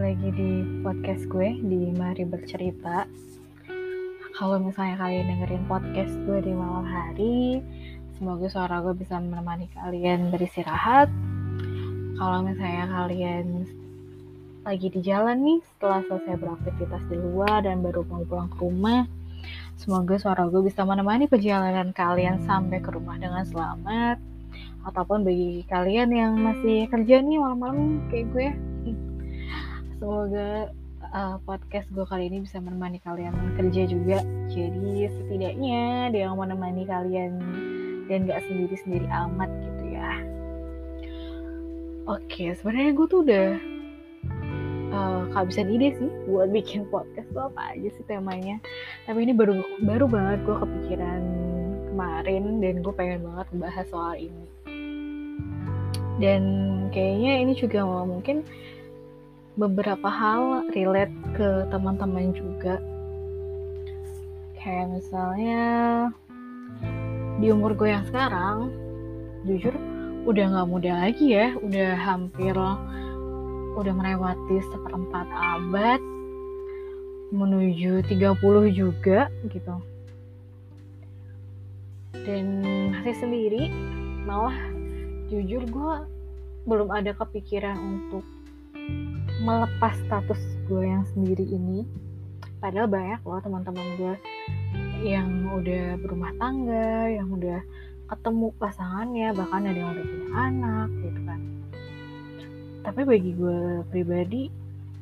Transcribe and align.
lagi 0.00 0.32
di 0.32 0.80
podcast 0.80 1.28
gue 1.28 1.60
di 1.60 1.92
Mari 1.92 2.24
Bercerita. 2.24 3.04
Kalau 4.32 4.56
misalnya 4.56 4.96
kalian 4.96 5.28
dengerin 5.28 5.68
podcast 5.68 6.16
gue 6.24 6.40
di 6.40 6.56
malam 6.56 6.88
hari, 6.88 7.60
semoga 8.16 8.48
suara 8.48 8.80
gue 8.80 8.96
bisa 8.96 9.20
menemani 9.20 9.68
kalian 9.76 10.32
beristirahat. 10.32 11.12
Kalau 12.16 12.40
misalnya 12.40 12.88
kalian 12.88 13.68
lagi 14.64 14.88
di 14.88 15.04
jalan 15.04 15.36
nih 15.44 15.60
setelah 15.68 16.00
selesai 16.08 16.36
beraktivitas 16.48 17.04
di 17.04 17.20
luar 17.20 17.68
dan 17.68 17.84
baru 17.84 18.00
mau 18.08 18.24
pulang 18.24 18.48
ke 18.48 18.56
rumah, 18.56 19.04
semoga 19.76 20.16
suara 20.16 20.48
gue 20.48 20.64
bisa 20.64 20.80
menemani 20.80 21.28
perjalanan 21.28 21.92
kalian 21.92 22.40
sampai 22.48 22.80
ke 22.80 22.88
rumah 22.88 23.20
dengan 23.20 23.44
selamat. 23.44 24.16
Ataupun 24.80 25.28
bagi 25.28 25.60
kalian 25.68 26.08
yang 26.08 26.40
masih 26.40 26.88
kerja 26.88 27.20
nih 27.20 27.36
malam-malam 27.36 28.00
kayak 28.08 28.32
gue, 28.32 28.48
semoga 30.00 30.72
uh, 31.12 31.36
podcast 31.44 31.84
gue 31.92 32.08
kali 32.08 32.32
ini 32.32 32.48
bisa 32.48 32.56
menemani 32.56 32.96
kalian 33.04 33.36
kerja 33.60 33.84
juga. 33.84 34.24
Jadi 34.48 35.12
setidaknya 35.12 36.08
dia 36.08 36.24
yang 36.24 36.40
menemani 36.40 36.88
kalian 36.88 37.36
dan 38.08 38.24
gak 38.24 38.40
sendiri-sendiri 38.48 39.04
amat 39.04 39.52
gitu 39.60 39.84
ya. 39.92 40.12
Oke 42.08 42.56
sebenarnya 42.56 42.96
gue 42.96 43.06
tuh 43.12 43.20
udah 43.28 43.48
uh, 44.96 45.22
kehabisan 45.36 45.68
ide 45.68 45.92
sih 46.00 46.10
buat 46.24 46.48
bikin 46.56 46.88
podcast 46.88 47.28
tuh 47.36 47.52
apa 47.52 47.76
aja 47.76 47.92
sih 47.92 48.04
temanya. 48.08 48.56
Tapi 49.04 49.28
ini 49.28 49.36
baru 49.36 49.60
baru 49.84 50.08
banget 50.08 50.48
gue 50.48 50.56
kepikiran 50.64 51.22
kemarin 51.92 52.64
dan 52.64 52.74
gue 52.80 52.94
pengen 52.96 53.20
banget 53.28 53.46
bahas 53.52 53.84
soal 53.92 54.16
ini. 54.16 54.48
Dan 56.20 56.42
kayaknya 56.88 57.32
ini 57.44 57.52
juga 57.52 57.84
mungkin 57.84 58.48
beberapa 59.58 60.06
hal 60.06 60.70
relate 60.70 61.14
ke 61.34 61.66
teman-teman 61.70 62.30
juga. 62.34 62.78
Kayak 64.60 65.00
misalnya 65.00 65.62
di 67.40 67.48
umur 67.48 67.72
gue 67.74 67.88
yang 67.88 68.04
sekarang 68.04 68.68
jujur 69.48 69.72
udah 70.28 70.44
nggak 70.52 70.68
muda 70.68 70.92
lagi 71.08 71.34
ya. 71.34 71.56
Udah 71.58 71.96
hampir 71.96 72.54
udah 73.80 73.94
melewati 73.94 74.60
seperempat 74.70 75.26
abad 75.32 76.00
menuju 77.30 78.02
30 78.06 78.74
juga 78.74 79.30
gitu. 79.48 79.74
Dan 82.26 82.44
masih 82.92 83.16
sendiri 83.16 83.62
malah 84.28 84.54
jujur 85.30 85.62
gue 85.64 85.94
belum 86.68 86.92
ada 86.92 87.16
kepikiran 87.16 87.78
untuk 87.80 88.26
melepas 89.40 89.96
status 90.06 90.40
gue 90.68 90.84
yang 90.84 91.04
sendiri 91.16 91.44
ini. 91.48 91.88
Padahal 92.60 92.86
banyak 92.92 93.20
loh 93.24 93.40
teman-teman 93.40 93.86
gue 93.96 94.14
yang 95.00 95.48
udah 95.56 95.96
berumah 96.04 96.32
tangga 96.36 97.08
yang 97.08 97.32
udah 97.32 97.64
ketemu 98.10 98.52
pasangannya 98.60 99.32
bahkan 99.32 99.64
ada 99.64 99.78
yang 99.80 99.90
udah 99.96 100.04
punya 100.04 100.28
anak 100.36 100.88
gitu 101.00 101.20
kan. 101.24 101.40
Tapi 102.84 103.00
bagi 103.08 103.30
gue 103.32 103.60
pribadi 103.88 104.42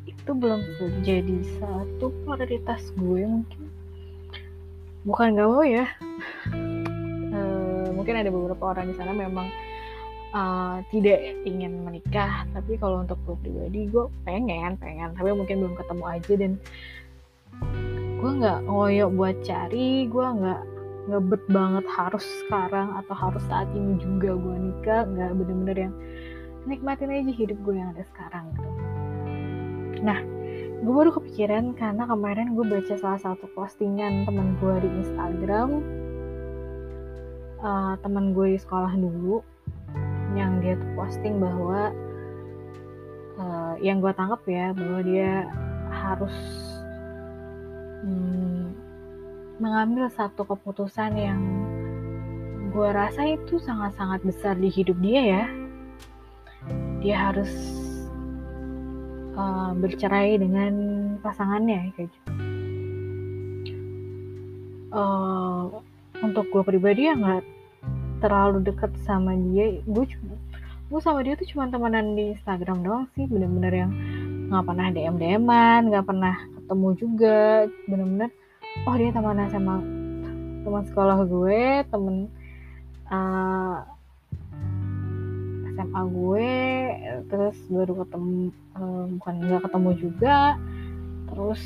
itu 0.07 0.31
belum 0.31 0.61
jadi 1.03 1.37
satu 1.59 2.15
prioritas 2.23 2.95
gue 2.95 3.27
mungkin. 3.27 3.63
Bukan 5.03 5.35
gak 5.35 5.49
mau 5.51 5.65
ya. 5.67 5.87
E, 7.33 7.41
mungkin 7.91 8.15
ada 8.23 8.31
beberapa 8.31 8.77
orang 8.77 8.93
di 8.93 8.95
sana 8.95 9.11
memang 9.17 9.51
uh, 10.33 10.85
tidak 10.93 11.21
ingin 11.45 11.85
menikah 11.85 12.45
tapi 12.53 12.77
kalau 12.77 13.05
untuk 13.05 13.17
gue 13.25 13.37
pribadi 13.41 13.89
gue 13.89 14.07
pengen 14.25 14.77
pengen. 14.77 15.15
Tapi 15.17 15.31
mungkin 15.33 15.65
belum 15.65 15.75
ketemu 15.77 16.05
aja 16.05 16.33
dan 16.37 16.53
gue 18.19 18.31
nggak 18.43 18.59
ngoyo 18.67 19.07
buat 19.15 19.37
cari 19.47 20.11
gue 20.11 20.27
nggak 20.27 20.63
ngebet 21.09 21.43
banget 21.49 21.87
harus 21.89 22.27
sekarang 22.45 22.93
atau 23.01 23.15
harus 23.17 23.41
saat 23.49 23.69
ini 23.73 23.97
juga 24.01 24.37
gue 24.37 24.57
nikah. 24.57 25.03
Nggak 25.09 25.31
bener-bener 25.39 25.77
yang 25.89 25.95
nikmatin 26.69 27.15
aja 27.15 27.33
hidup 27.33 27.59
gue 27.65 27.75
yang 27.77 27.95
ada 27.97 28.05
sekarang 28.13 28.45
gitu. 28.53 28.71
Nah 30.05 30.21
gue 30.79 30.95
baru 30.95 31.11
kepikiran 31.11 31.75
karena 31.75 32.07
kemarin 32.07 32.55
gue 32.55 32.63
baca 32.63 32.95
salah 32.95 33.19
satu 33.19 33.51
postingan 33.57 34.29
teman 34.29 34.55
gue 34.61 34.75
di 34.85 34.89
Instagram. 35.03 35.71
Uh, 37.59 37.99
teman 38.07 38.39
gue 38.39 38.55
di 38.55 38.59
sekolah 38.63 38.95
dulu 38.95 39.43
yang 40.37 40.61
dia 40.61 40.77
tuh 40.77 40.91
posting 40.99 41.41
bahwa 41.41 41.93
uh, 43.39 43.75
yang 43.81 44.03
gue 44.03 44.13
tangkap 44.13 44.43
ya 44.45 44.75
bahwa 44.77 45.01
dia 45.07 45.49
harus 45.89 46.37
hmm, 48.05 48.75
mengambil 49.59 50.11
satu 50.13 50.45
keputusan 50.45 51.17
yang 51.17 51.41
gue 52.69 52.89
rasa 52.93 53.25
itu 53.25 53.57
sangat-sangat 53.59 54.21
besar 54.23 54.55
di 54.59 54.69
hidup 54.69 54.99
dia 55.01 55.23
ya. 55.25 55.45
Dia 57.01 57.17
harus 57.31 57.53
uh, 59.39 59.73
bercerai 59.79 60.37
dengan 60.37 60.73
pasangannya 61.25 61.95
kayak 61.97 62.11
gitu. 62.11 62.31
Uh, 64.89 65.85
untuk 66.25 66.49
gue 66.49 66.63
pribadi 66.65 67.07
ya 67.07 67.15
nggak 67.15 67.45
terlalu 68.19 68.63
deket 68.67 68.91
sama 69.07 69.35
dia 69.35 69.79
gue 69.87 70.05
cuma 70.15 70.35
gue 70.89 71.01
sama 71.05 71.21
dia 71.21 71.37
tuh 71.37 71.49
cuma 71.53 71.69
temenan 71.69 72.17
di 72.17 72.33
Instagram 72.33 72.81
doang 72.81 73.05
sih 73.13 73.29
bener-bener 73.29 73.87
yang 73.87 73.93
nggak 74.49 74.65
pernah 74.65 74.87
DM 74.89 75.17
DMan 75.21 75.81
nggak 75.93 76.07
pernah 76.09 76.35
ketemu 76.57 76.89
juga 76.97 77.69
bener-bener 77.85 78.31
oh 78.89 78.95
dia 78.97 79.11
temenan 79.13 79.49
sama 79.53 79.75
teman 80.65 80.85
sekolah 80.89 81.19
gue 81.29 81.63
temen 81.93 82.17
uh, 83.13 83.85
eh, 85.69 85.73
SMA 85.77 86.03
gue 86.09 86.53
terus 87.29 87.57
baru 87.69 87.93
ketemu 88.05 88.37
uh, 88.75 89.05
bukan 89.21 89.35
nggak 89.45 89.63
ketemu 89.69 89.91
juga 90.01 90.37
terus 91.29 91.63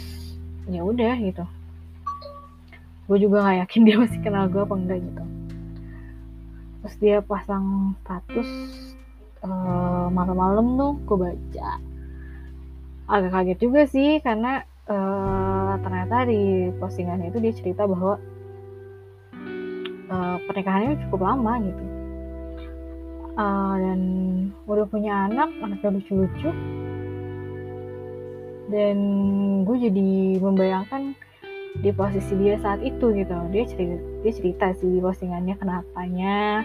ya 0.71 0.83
udah 0.83 1.15
gitu. 1.23 1.45
Gue 3.11 3.19
juga 3.19 3.43
nggak 3.43 3.59
yakin 3.67 3.83
dia 3.83 3.97
masih 3.99 4.21
kenal 4.23 4.47
gue 4.47 4.63
apa 4.63 4.75
enggak 4.75 4.99
gitu 5.03 5.32
terus 6.83 6.99
dia 6.99 7.23
pasang 7.23 7.95
status 8.03 8.51
uh, 9.47 10.07
malam-malam 10.11 10.67
tuh 10.79 10.93
gue 11.07 11.19
baca. 11.31 11.71
Agak 13.07 13.31
kaget 13.31 13.59
juga 13.63 13.83
sih 13.87 14.19
karena 14.19 14.67
uh, 14.91 15.79
ternyata 15.79 16.27
di 16.27 16.75
postingannya 16.83 17.31
itu 17.31 17.39
dia 17.39 17.53
cerita 17.55 17.87
bahwa 17.87 18.19
uh, 20.11 20.37
pernikahannya 20.51 20.99
cukup 21.07 21.21
lama 21.23 21.53
gitu. 21.63 21.85
Uh, 23.33 23.75
dan 23.81 24.01
udah 24.69 24.87
punya 24.91 25.31
anak 25.31 25.51
anaknya 25.63 26.03
lucu-lucu. 26.03 26.51
Dan 28.73 28.97
gue 29.69 29.77
jadi 29.87 30.41
membayangkan 30.41 31.13
di 31.79 31.91
posisi 31.93 32.33
dia 32.41 32.57
saat 32.59 32.81
itu 32.81 33.13
gitu. 33.13 33.35
Dia 33.53 33.65
cerita 33.69 34.12
dia 34.23 34.33
cerita 34.33 34.71
sih 34.79 35.03
postingannya 35.03 35.59
kenapanya 35.59 36.63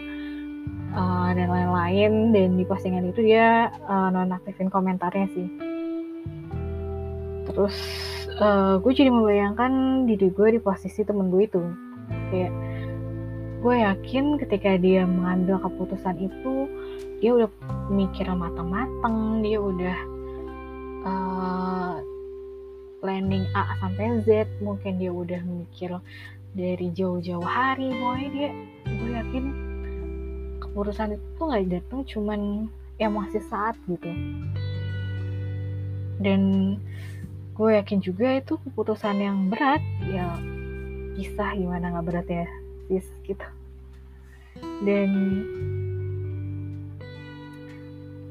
uh, 0.93 1.29
dan 1.33 1.47
lain-lain. 1.49 2.31
Dan 2.31 2.49
di 2.55 2.63
postingan 2.63 3.09
itu 3.09 3.25
dia 3.25 3.73
uh, 3.89 4.09
nonaktifin 4.13 4.69
komentarnya 4.69 5.27
sih. 5.33 5.47
Terus 7.49 7.75
uh, 8.37 8.77
gue 8.77 8.93
jadi 8.93 9.09
membayangkan 9.09 10.05
diri 10.05 10.29
gue 10.29 10.47
di 10.57 10.61
posisi 10.61 11.01
temen 11.01 11.33
gue 11.33 11.43
itu. 11.49 11.63
Kayak 12.29 12.53
gue 13.57 13.75
yakin 13.83 14.37
ketika 14.37 14.77
dia 14.77 15.03
mengambil 15.03 15.57
keputusan 15.65 16.15
itu 16.21 16.69
dia 17.17 17.33
udah 17.33 17.49
mikir 17.89 18.29
matang-matang 18.29 19.41
dia 19.41 19.57
udah 19.57 19.97
uh, 21.01 21.93
planning 23.01 23.49
A 23.57 23.73
sampai 23.81 24.21
Z 24.25 24.45
mungkin 24.61 25.01
dia 25.01 25.09
udah 25.09 25.41
mikir 25.41 25.97
dari 26.57 26.89
jauh-jauh 26.97 27.45
hari 27.45 27.93
pokoknya 27.93 28.29
dia 28.33 28.49
gue 28.89 29.11
yakin 29.13 29.45
keputusan 30.57 31.13
itu 31.13 31.25
tuh 31.37 31.45
nggak 31.45 31.65
datang 31.69 32.01
cuman 32.09 32.41
masih 32.97 33.41
saat 33.45 33.77
gitu. 33.85 34.09
Dan 36.17 36.41
gue 37.53 37.69
yakin 37.77 38.01
juga 38.01 38.41
itu 38.41 38.57
keputusan 38.57 39.21
yang 39.21 39.53
berat. 39.53 39.85
Ya 40.09 40.33
kisah 41.13 41.53
gimana 41.53 41.93
nggak 41.93 42.07
berat 42.09 42.27
ya? 42.27 42.49
Sis 42.89 43.05
gitu. 43.21 43.47
Dan 44.81 45.09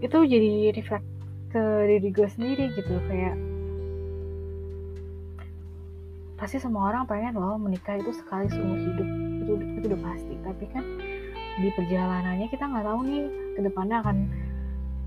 itu 0.03 0.19
jadi 0.27 0.75
reflect 0.75 1.07
ke 1.55 1.63
diri 1.87 2.11
gue 2.11 2.29
sendiri 2.35 2.75
gitu 2.75 2.99
kayak 3.07 3.39
pasti 6.37 6.61
semua 6.61 6.93
orang 6.93 7.09
pengen 7.09 7.37
loh 7.37 7.57
menikah 7.57 7.97
itu 7.97 8.13
sekali 8.13 8.49
seumur 8.53 8.77
hidup. 8.77 9.09
Itu 9.43 9.53
itu 9.81 9.87
udah 9.93 10.01
pasti. 10.05 10.35
Tapi 10.45 10.65
kan 10.73 10.85
di 11.57 11.69
perjalanannya 11.73 12.47
kita 12.53 12.65
nggak 12.69 12.85
tahu 12.85 13.01
nih 13.09 13.23
ke 13.57 13.61
depannya 13.65 13.97
akan 14.05 14.17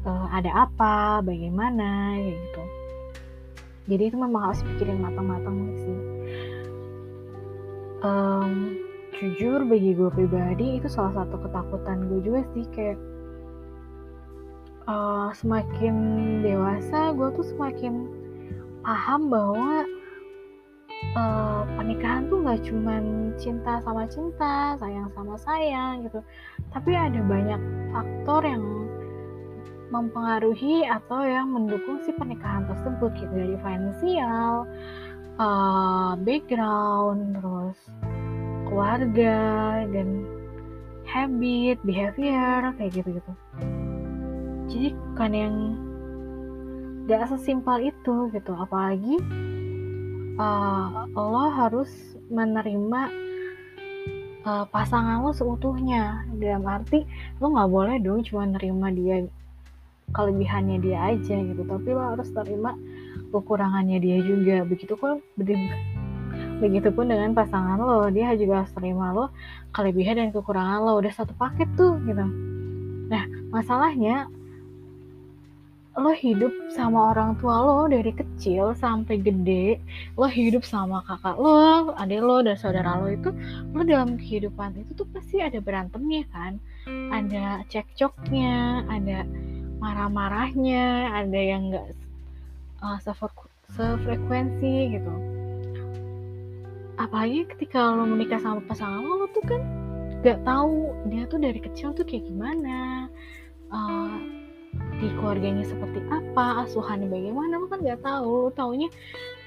uh, 0.10 0.28
ada 0.34 0.52
apa 0.70 1.22
bagaimana 1.22 2.18
kayak 2.18 2.38
gitu. 2.38 2.64
Jadi 3.90 4.04
itu 4.14 4.18
memang 4.22 4.42
harus 4.54 4.62
pikirin 4.62 5.02
matang-matang 5.02 5.58
sih. 5.82 6.00
Um, 8.00 8.80
jujur 9.20 9.68
bagi 9.68 9.92
gue 9.92 10.08
pribadi 10.14 10.80
itu 10.80 10.88
salah 10.88 11.12
satu 11.12 11.36
ketakutan 11.44 12.08
gue 12.08 12.24
juga 12.24 12.42
sih 12.56 12.64
kayak 12.72 12.96
uh, 14.88 15.36
semakin 15.36 15.96
dewasa 16.40 17.12
gue 17.12 17.28
tuh 17.36 17.46
semakin 17.52 18.08
paham 18.88 19.28
bahwa 19.28 19.84
uh, 21.20 21.62
pernikahan 21.76 22.32
tuh 22.32 22.40
gak 22.48 22.64
cuman 22.64 23.36
cinta 23.36 23.84
sama 23.84 24.08
cinta 24.08 24.80
sayang 24.80 25.12
sama 25.12 25.36
sayang 25.36 26.08
gitu. 26.08 26.20
Tapi 26.72 26.92
ada 26.96 27.20
banyak 27.20 27.62
faktor 27.92 28.42
yang 28.48 28.64
mempengaruhi 29.90 30.86
atau 30.86 31.26
yang 31.26 31.50
mendukung 31.50 31.98
si 32.06 32.14
pernikahan 32.14 32.64
tersebut 32.70 33.12
gitu. 33.20 33.34
Dari 33.34 33.58
finansial, 33.60 34.70
uh, 35.42 36.14
background, 36.24 37.42
terus 37.42 37.80
keluarga 38.70 39.38
dan 39.90 40.24
habit, 41.10 41.82
behavior 41.82 42.70
kayak 42.78 42.92
gitu-gitu. 42.94 43.34
Jadi 44.70 44.90
kan 45.18 45.34
yang 45.34 45.56
gak 47.10 47.34
sesimpel 47.34 47.90
itu 47.90 48.30
gitu, 48.30 48.54
apalagi 48.54 49.18
uh, 50.40 51.06
lo 51.14 51.46
harus 51.52 51.92
menerima 52.32 53.02
uh, 54.48 54.66
pasangan 54.72 55.22
lo 55.22 55.36
seutuhnya. 55.36 56.24
Dalam 56.40 56.64
arti 56.66 57.04
lo 57.44 57.52
nggak 57.52 57.70
boleh 57.70 57.96
dong 58.00 58.24
cuma 58.24 58.48
nerima 58.48 58.90
dia 58.96 59.28
kelebihannya 60.16 60.80
dia 60.82 60.98
aja 61.14 61.36
gitu. 61.36 61.62
Tapi 61.68 61.90
lo 61.92 62.02
harus 62.16 62.32
terima 62.32 62.74
kekurangannya 63.30 64.00
dia 64.00 64.18
juga. 64.24 64.64
Begitu 64.64 64.96
pun 64.96 65.20
begitupun 66.64 67.06
dengan 67.12 67.36
pasangan 67.36 67.78
lo. 67.78 68.08
Dia 68.10 68.34
juga 68.40 68.64
harus 68.64 68.74
terima 68.74 69.12
lo 69.12 69.30
kelebihan 69.76 70.18
dan 70.24 70.30
kekurangan 70.32 70.80
lo. 70.82 70.98
Udah 71.04 71.14
satu 71.14 71.36
paket 71.36 71.68
tuh 71.76 72.00
gitu. 72.08 72.26
Nah 73.12 73.24
masalahnya 73.52 74.32
lo 76.00 76.16
hidup 76.16 76.52
sama 76.72 77.12
orang 77.12 77.36
tua 77.38 77.60
lo 77.60 77.92
dari 77.92 78.16
kecil 78.16 78.72
sampai 78.72 79.20
gede 79.20 79.78
lo 80.16 80.26
hidup 80.26 80.64
sama 80.64 81.04
kakak 81.04 81.36
lo 81.36 81.92
adik 82.00 82.24
lo 82.24 82.40
dan 82.40 82.56
saudara 82.56 82.96
lo 82.98 83.12
itu 83.12 83.30
lo 83.76 83.82
dalam 83.84 84.16
kehidupan 84.16 84.80
itu 84.80 84.92
tuh 84.96 85.08
pasti 85.12 85.44
ada 85.44 85.60
berantemnya 85.60 86.24
kan? 86.32 86.58
Ada 86.88 87.68
cekcoknya 87.68 88.88
ada 88.88 89.28
marah-marahnya 89.84 91.12
ada 91.16 91.40
yang 91.40 91.72
nggak 91.72 91.88
uh, 92.80 93.00
sefrekuensi 93.76 94.76
gitu. 94.96 95.14
Apalagi 97.00 97.48
ketika 97.56 97.96
lo 97.96 98.04
menikah 98.08 98.40
sama 98.40 98.64
pasangan 98.68 99.04
lo, 99.04 99.24
lo 99.24 99.28
tuh 99.32 99.44
kan 99.44 99.62
nggak 100.20 100.44
tahu 100.44 100.92
dia 101.08 101.24
tuh 101.32 101.40
dari 101.40 101.60
kecil 101.64 101.96
tuh 101.96 102.04
kayak 102.04 102.28
gimana 102.28 103.08
uh, 103.72 104.39
di 105.00 105.08
keluarganya 105.18 105.64
seperti 105.64 106.04
apa 106.12 106.68
asuhannya 106.68 107.08
bagaimana 107.08 107.56
lo 107.56 107.66
kan 107.72 107.80
nggak 107.80 108.04
tahu 108.04 108.48
lo 108.48 108.50
taunya 108.52 108.92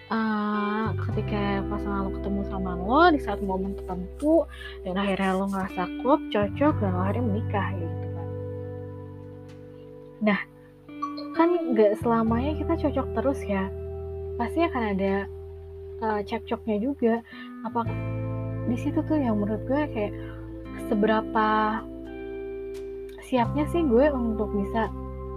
uh, 0.09 0.97
ketika 1.09 1.61
pasangan 1.69 2.09
lo 2.09 2.11
ketemu 2.17 2.41
sama 2.49 2.73
lo 2.75 3.13
di 3.13 3.21
saat 3.21 3.39
momen 3.45 3.77
tertentu 3.77 4.49
dan 4.83 4.97
akhirnya 4.97 5.37
lo 5.37 5.47
ngerasa 5.53 5.83
klop 6.01 6.21
cocok 6.33 6.75
dan 6.81 6.91
lo 6.97 7.01
akhirnya 7.05 7.25
menikah 7.29 7.69
gitu 7.77 8.13
Nah, 10.23 10.39
kan 11.35 11.75
nggak 11.75 11.99
selamanya 11.99 12.55
kita 12.55 12.79
cocok 12.79 13.07
terus 13.19 13.41
ya. 13.43 13.67
Pasti 14.39 14.63
akan 14.63 14.83
ada 14.95 15.15
uh, 15.99 16.21
cekcoknya 16.23 16.79
juga. 16.79 17.15
Apa 17.67 17.83
di 18.71 18.79
situ 18.79 19.03
tuh 19.03 19.19
yang 19.19 19.43
menurut 19.43 19.67
gue 19.67 19.83
kayak 19.91 20.15
seberapa 20.87 21.83
siapnya 23.27 23.67
sih 23.75 23.83
gue 23.83 24.07
untuk 24.15 24.55
bisa 24.55 24.87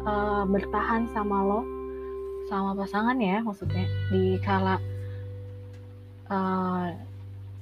uh, 0.05 0.43
bertahan 0.47 1.09
sama 1.11 1.43
lo 1.43 1.61
sama 2.47 2.77
pasangan 2.77 3.17
ya 3.17 3.41
maksudnya. 3.41 3.89
Di 4.13 4.37
kala 4.45 4.77
uh, 6.29 6.93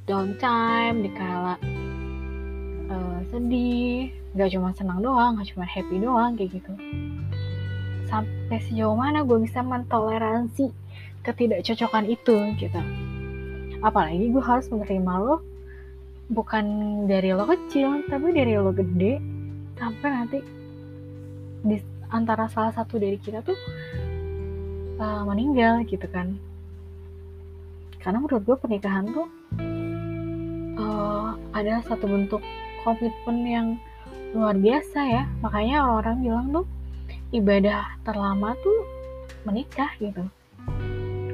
downtime 0.03 0.99
di 1.01 1.11
kala 1.15 1.55
uh, 2.91 3.17
sedih 3.31 4.11
nggak 4.35 4.49
cuma 4.51 4.75
senang 4.75 4.99
doang 4.99 5.39
nggak 5.39 5.55
cuma 5.55 5.65
happy 5.65 5.95
doang 5.97 6.35
kayak 6.35 6.59
gitu. 6.59 6.71
Sampai 8.11 8.59
sejauh 8.69 8.93
mana 8.93 9.25
gue 9.25 9.39
bisa 9.41 9.63
mentoleransi 9.63 10.69
ketidakcocokan 11.23 12.05
itu 12.11 12.35
gitu. 12.59 12.81
Apalagi 13.79 14.29
gue 14.29 14.43
harus 14.43 14.67
menerima 14.69 15.13
lo 15.23 15.41
bukan 16.31 16.65
dari 17.07 17.35
lo 17.35 17.43
kecil 17.47 18.03
tapi 18.07 18.31
dari 18.31 18.55
lo 18.55 18.71
gede 18.71 19.19
sampai 19.75 20.09
nanti 20.11 20.39
di 21.63 21.77
antara 22.13 22.45
salah 22.45 22.69
satu 22.71 23.01
dari 23.01 23.17
kita 23.17 23.41
tuh 23.41 23.57
uh, 25.01 25.25
meninggal 25.25 25.81
gitu 25.89 26.05
kan. 26.13 26.37
Karena 27.97 28.21
menurut 28.21 28.45
gue 28.45 28.57
pernikahan 28.61 29.09
tuh 29.09 29.27
uh, 30.77 31.33
ada 31.57 31.81
satu 31.89 32.05
bentuk 32.05 32.45
komitmen 32.85 33.37
yang 33.43 33.67
luar 34.37 34.53
biasa 34.53 34.99
ya. 35.09 35.23
Makanya 35.41 35.81
orang-orang 35.89 36.17
bilang 36.21 36.47
tuh 36.53 36.65
ibadah 37.33 37.97
terlama 38.05 38.53
tuh 38.61 38.79
menikah 39.49 39.89
gitu. 39.97 40.21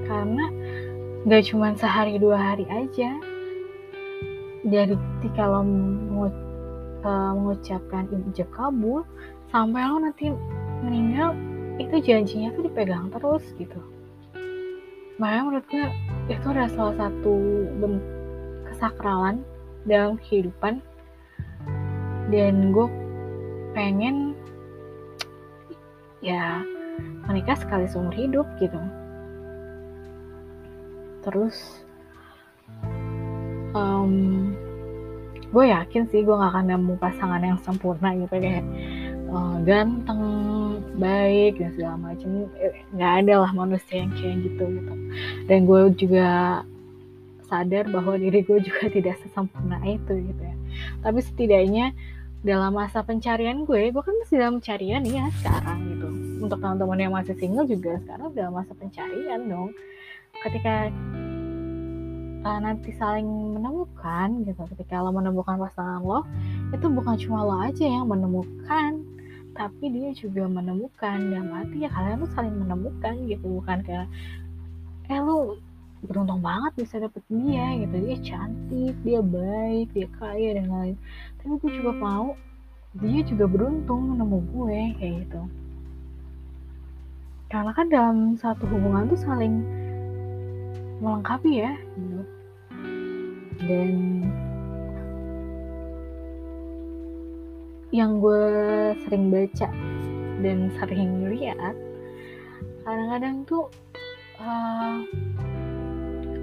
Karena 0.07 0.45
gak 1.27 1.43
cuma 1.51 1.75
sehari 1.75 2.15
dua 2.15 2.39
hari 2.39 2.65
aja. 2.71 3.19
Dari 4.63 4.95
ketika 4.95 5.47
lo 5.47 5.59
uh, 5.63 7.31
mengucapkan 7.35 8.07
ijab 8.31 8.47
kabul 8.51 9.03
sampai 9.49 9.81
lo 9.87 9.97
nanti 10.03 10.29
meninggal 10.83 11.35
itu 11.79 11.95
janjinya 12.03 12.51
tuh 12.55 12.67
dipegang 12.67 13.07
terus 13.11 13.43
gitu. 13.55 13.79
Makanya 15.19 15.43
menurut 15.47 15.65
gue 15.67 15.85
itu 16.31 16.45
adalah 16.47 16.71
salah 16.71 16.95
satu 16.95 17.35
kesakralan 18.71 19.43
dalam 19.83 20.15
kehidupan. 20.23 20.79
Dan 22.29 22.71
gue 22.71 22.87
pengen 23.73 24.37
ya 26.21 26.61
menikah 27.27 27.57
sekali 27.59 27.87
seumur 27.87 28.15
hidup 28.15 28.47
gitu. 28.59 28.79
Terus 31.23 31.83
um, 33.75 34.13
gue 35.49 35.65
yakin 35.67 36.05
sih 36.13 36.21
gue 36.21 36.35
gak 36.35 36.53
akan 36.53 36.65
nemu 36.69 36.93
pasangan 37.01 37.41
yang 37.41 37.59
sempurna 37.65 38.13
gitu 38.13 38.35
kayak 38.37 38.63
uh, 39.33 39.57
ganteng 39.65 40.21
baik 40.99 41.57
dan 41.57 41.69
segala 41.73 41.95
macam. 41.95 42.51
Eh, 42.59 42.83
nggak 42.93 43.13
ada 43.25 43.33
lah 43.47 43.51
manusia 43.55 44.03
yang 44.03 44.11
kayak 44.13 44.37
gitu 44.45 44.63
gitu. 44.67 44.93
Dan 45.47 45.59
gue 45.65 45.81
juga 45.95 46.27
sadar 47.49 47.89
bahwa 47.89 48.13
diri 48.19 48.45
gue 48.45 48.59
juga 48.61 48.85
tidak 48.95 49.17
sesempurna 49.25 49.81
itu 49.87 50.13
gitu 50.13 50.41
ya. 50.43 50.55
Tapi 51.01 51.19
setidaknya 51.23 51.95
dalam 52.39 52.71
masa 52.71 53.03
pencarian 53.03 53.67
gue, 53.67 53.91
gue 53.91 54.03
kan 54.03 54.15
masih 54.15 54.35
dalam 54.39 54.61
pencarian 54.61 55.03
ya 55.03 55.27
sekarang 55.41 55.79
gitu. 55.91 56.07
Untuk 56.39 56.59
teman-teman 56.61 56.99
yang 56.99 57.13
masih 57.15 57.35
single 57.35 57.67
juga 57.67 57.99
sekarang 58.05 58.31
dalam 58.31 58.53
masa 58.55 58.71
pencarian 58.77 59.41
dong. 59.49 59.75
Ketika 60.39 60.87
uh, 62.47 62.59
nanti 62.63 62.95
saling 62.95 63.27
menemukan 63.59 64.47
gitu, 64.47 64.61
ketika 64.75 65.03
lo 65.03 65.11
menemukan 65.11 65.59
pasangan 65.59 65.99
lo, 65.99 66.23
itu 66.71 66.87
bukan 66.87 67.15
cuma 67.19 67.43
lo 67.43 67.55
aja 67.59 67.83
yang 67.83 68.07
menemukan, 68.07 69.03
tapi 69.59 69.91
dia 69.91 70.15
juga 70.15 70.47
menemukan. 70.47 71.19
Dan 71.19 71.51
arti 71.51 71.83
ya 71.83 71.91
kalian 71.91 72.23
tuh 72.23 72.31
saling 72.31 72.55
menemukan 72.55 73.13
gitu, 73.27 73.59
bukan 73.59 73.83
kayak 73.83 74.07
eh 75.11 75.19
lo 75.19 75.59
beruntung 75.99 76.39
banget 76.39 76.87
bisa 76.87 76.95
dapet 77.03 77.19
dia 77.27 77.75
gitu. 77.83 77.95
Dia 77.99 78.17
cantik 78.23 78.95
dia 79.03 79.19
baik 79.19 79.91
dia 79.91 80.07
kaya 80.15 80.55
dan 80.55 80.71
lain 80.71 80.95
tapi 81.39 81.55
gue 81.63 81.71
juga 81.79 81.91
mau 81.95 82.35
dia 82.99 83.23
juga 83.23 83.45
beruntung 83.47 84.17
nemu 84.19 84.39
gue 84.53 84.79
kayak 84.99 85.13
gitu. 85.25 85.41
Karena 87.49 87.71
kan 87.73 87.87
dalam 87.89 88.17
satu 88.37 88.67
hubungan 88.69 89.09
tuh 89.09 89.19
saling 89.19 89.63
melengkapi 90.99 91.63
ya 91.63 91.73
gitu. 91.95 92.21
Dan 93.59 93.91
yang 97.89 98.21
gue 98.21 98.45
sering 99.05 99.33
baca 99.33 99.69
dan 100.39 100.69
sering 100.77 101.25
lihat 101.33 101.75
kadang-kadang 102.85 103.45
tuh 103.49 103.65
uh, 104.41 105.03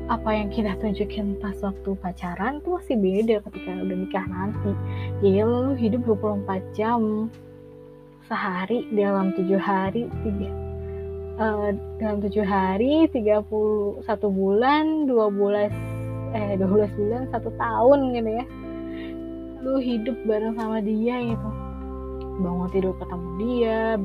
apa 0.07 0.31
yang 0.31 0.49
kita 0.55 0.79
tunjukin 0.79 1.35
pas 1.43 1.59
waktu 1.63 1.91
pacaran 1.99 2.63
tuh 2.63 2.79
masih 2.79 2.95
beda 2.95 3.43
ketika 3.43 3.71
udah 3.75 3.97
nikah 3.99 4.27
nanti. 4.31 4.71
Jadi 5.19 5.43
lu 5.43 5.75
hidup 5.75 6.07
24 6.07 6.79
jam 6.79 7.27
sehari 8.31 8.87
dalam 8.95 9.35
tujuh 9.35 9.59
hari 9.59 10.07
tiga 10.23 10.51
uh, 11.39 11.71
dalam 11.99 12.19
tujuh 12.23 12.43
hari 12.43 13.07
31 13.11 14.03
bulan 14.31 15.07
dua 15.07 15.31
bulan 15.31 15.71
eh 16.35 16.59
12 16.59 16.99
bulan 16.99 17.23
satu 17.31 17.55
tahun 17.55 18.19
gitu 18.19 18.31
ya 18.43 18.45
lu 19.67 19.83
hidup 19.83 20.15
bareng 20.23 20.55
sama 20.55 20.79
dia 20.79 21.19
gitu. 21.27 21.49
Bangun 22.39 22.71
tidur 22.71 22.95
ketemu 23.03 23.29
dia 23.43 23.99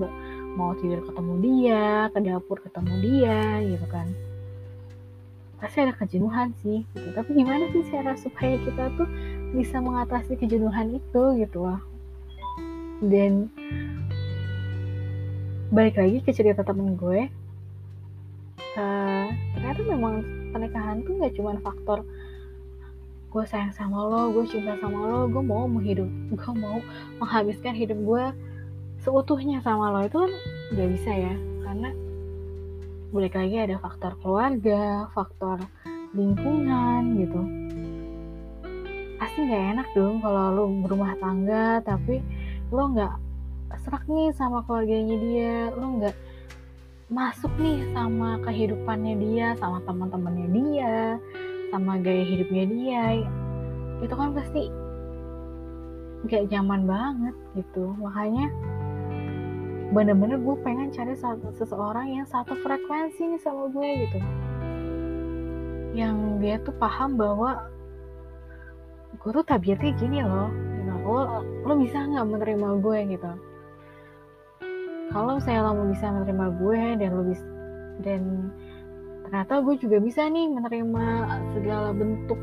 mau 0.58 0.74
tidur 0.75 1.06
ketemu 1.06 1.34
dia 1.39 2.10
ke 2.10 2.20
dapur 2.25 2.58
ketemu 2.58 2.94
dia 3.06 3.39
gitu 3.62 3.86
kan. 3.94 4.10
Pasti 5.62 5.86
ada 5.86 5.94
kejenuhan 5.94 6.58
sih 6.65 6.82
gitu. 6.98 7.13
tapi 7.13 7.38
gimana 7.38 7.70
sih 7.70 7.86
cara 7.94 8.18
supaya 8.18 8.58
kita 8.65 8.89
tuh 8.98 9.06
bisa 9.53 9.77
mengatasi 9.77 10.34
kejenuhan 10.41 10.98
itu 10.98 11.24
gitu 11.38 11.58
loh. 11.62 11.82
Dan 13.06 13.53
balik 15.70 16.01
lagi 16.01 16.25
ke 16.25 16.34
cerita 16.34 16.65
temen 16.65 17.00
gue 17.00 17.32
uh, 18.75 19.27
ternyata 19.56 19.80
memang 19.88 20.20
pernikahan 20.51 21.00
tuh 21.08 21.15
gak 21.15 21.32
cuma 21.39 21.56
faktor 21.63 22.03
gue 23.32 23.44
sayang 23.48 23.72
sama 23.72 24.04
lo, 24.04 24.36
gue 24.36 24.44
cinta 24.44 24.76
sama 24.84 25.08
lo, 25.08 25.20
gue 25.32 25.40
mau 25.40 25.64
menghidup, 25.64 26.12
gue 26.36 26.54
mau 26.60 26.84
menghabiskan 27.16 27.72
hidup 27.72 27.96
gue 28.04 28.26
seutuhnya 29.00 29.64
sama 29.64 29.88
lo 29.88 30.04
itu 30.04 30.20
kan 30.20 30.32
gak 30.76 30.90
bisa 31.00 31.12
ya, 31.16 31.34
karena 31.64 31.90
balik 33.16 33.40
lagi 33.40 33.56
ada 33.56 33.76
faktor 33.80 34.20
keluarga, 34.20 35.08
faktor 35.16 35.64
lingkungan 36.12 37.24
gitu. 37.24 37.42
Pasti 39.16 39.48
gak 39.48 39.80
enak 39.80 39.88
dong 39.96 40.20
kalau 40.20 40.52
lo 40.52 40.64
berumah 40.84 41.16
tangga 41.24 41.80
tapi 41.88 42.20
lo 42.68 42.92
nggak 42.92 43.16
serak 43.88 44.04
nih 44.12 44.36
sama 44.36 44.60
keluarganya 44.68 45.16
dia, 45.24 45.72
lo 45.72 45.88
nggak 46.04 46.16
masuk 47.12 47.52
nih 47.60 47.80
sama 47.96 48.40
kehidupannya 48.44 49.16
dia, 49.20 49.48
sama 49.60 49.80
teman-temannya 49.88 50.48
dia, 50.52 50.96
sama 51.72 51.98
gaya 52.04 52.28
hidupnya 52.28 52.63
dia. 52.68 53.06
Itu 54.04 54.13
kan 54.13 54.36
pasti 54.36 54.68
gak 56.28 56.51
nyaman 56.51 56.86
banget 56.86 57.36
gitu. 57.58 57.96
Makanya 57.98 58.51
bener-bener 59.92 60.40
gue 60.40 60.56
pengen 60.63 60.92
cari 60.92 61.16
seseorang 61.56 62.08
yang 62.12 62.28
satu 62.28 62.56
frekuensi 62.60 63.24
nih 63.36 63.42
sama 63.42 63.72
gue 63.72 63.90
gitu. 64.06 64.20
Yang 65.96 66.16
dia 66.44 66.56
tuh 66.62 66.75
paham 66.75 67.16
bahwa 67.16 67.72
gue 69.18 69.32
tuh 69.32 69.46
tabiatnya 69.48 69.92
gini 69.96 70.20
loh. 70.22 70.51
Gitu. 70.51 70.94
lo 71.01 71.42
lo 71.66 71.74
bisa 71.82 71.98
nggak 71.98 72.28
menerima 72.30 72.68
gue 72.84 73.00
gitu? 73.16 73.32
Kalau 75.12 75.36
saya 75.44 75.66
lo 75.66 75.88
bisa 75.92 76.08
menerima 76.08 76.46
gue 76.56 76.82
dan 77.00 77.10
lo 77.16 77.24
bisa 77.28 77.46
dan 78.01 78.50
ternyata 79.32 79.64
gue 79.64 79.80
juga 79.80 79.98
bisa 80.04 80.28
nih 80.28 80.52
menerima 80.52 81.06
segala 81.56 81.96
bentuk 81.96 82.36